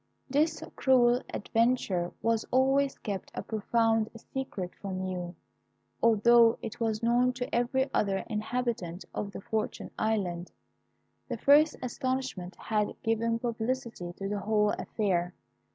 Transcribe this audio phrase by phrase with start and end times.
[0.27, 5.35] "This cruel adventure was always kept a profound secret from you,
[6.01, 10.51] although it was known to every other inhabitant of the Fortunate Island.
[11.29, 15.35] The first astonishment had given publicity to the whole affair.